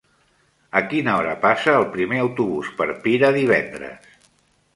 A 0.79 0.81
quina 0.93 1.13
hora 1.19 1.35
passa 1.43 1.75
el 1.81 1.85
primer 1.97 2.23
autobús 2.25 2.73
per 2.81 2.89
Pira 3.05 3.31
divendres? 3.37 4.11